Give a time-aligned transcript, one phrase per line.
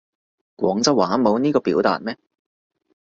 [0.57, 2.17] 廣州話冇呢個表達咩